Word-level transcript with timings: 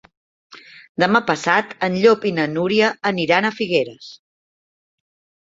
Demà 1.03 1.21
passat 1.27 1.75
en 1.89 1.97
Llop 2.05 2.25
i 2.31 2.33
na 2.39 2.47
Núria 2.55 2.89
aniran 3.11 3.49
a 3.49 3.53
Figueres. 3.61 4.11